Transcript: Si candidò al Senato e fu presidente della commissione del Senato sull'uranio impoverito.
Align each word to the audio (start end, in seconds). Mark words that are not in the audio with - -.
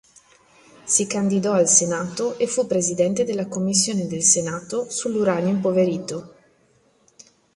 Si 0.83 1.05
candidò 1.05 1.53
al 1.53 1.67
Senato 1.69 2.39
e 2.39 2.47
fu 2.47 2.65
presidente 2.65 3.23
della 3.23 3.47
commissione 3.47 4.07
del 4.07 4.23
Senato 4.23 4.89
sull'uranio 4.89 5.49
impoverito. 5.49 6.35